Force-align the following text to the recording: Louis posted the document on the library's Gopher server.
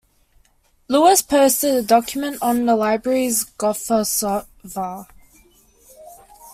Louis 0.87 1.21
posted 1.21 1.75
the 1.75 1.83
document 1.83 2.37
on 2.41 2.65
the 2.65 2.75
library's 2.75 3.43
Gopher 3.43 4.03
server. 4.03 5.05